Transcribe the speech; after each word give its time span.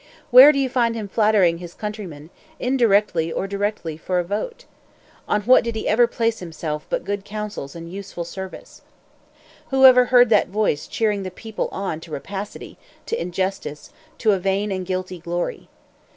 "Where 0.31 0.51
do 0.51 0.57
you 0.57 0.67
find 0.67 0.95
him 0.95 1.07
flattering 1.07 1.59
his 1.59 1.75
countrymen, 1.75 2.31
indirectly 2.59 3.31
or 3.31 3.45
directly, 3.45 3.97
for 3.97 4.17
a 4.17 4.23
vote? 4.23 4.65
On 5.27 5.43
what 5.43 5.63
did 5.63 5.75
he 5.75 5.87
ever 5.87 6.07
place 6.07 6.39
himself 6.39 6.87
but 6.89 7.03
good 7.03 7.23
counsels 7.23 7.75
and 7.75 7.93
useful 7.93 8.23
service? 8.25 8.81
"Who 9.69 9.85
ever 9.85 10.05
heard 10.05 10.29
that 10.31 10.47
voice 10.47 10.87
cheering 10.87 11.21
the 11.21 11.29
people 11.29 11.69
on 11.71 11.99
to 11.99 12.09
rapacity, 12.09 12.79
to 13.05 13.21
injustice, 13.21 13.91
to 14.17 14.31
a 14.31 14.39
vain 14.39 14.71
and 14.71 14.87
guilty 14.87 15.19
glory? 15.19 15.69